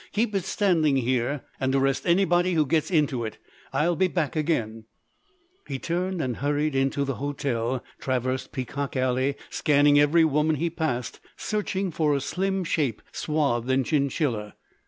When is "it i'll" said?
3.23-3.95